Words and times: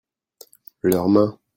leur 0.81 1.07
main. 1.09 1.37